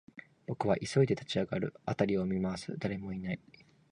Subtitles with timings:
[0.47, 3.39] 僕は急いで立ち上がる、辺りを見回す、誰もいない